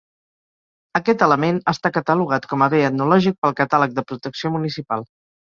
[0.99, 5.07] Aquest element està catalogat com a bé etnològic pel catàleg de protecció municipal.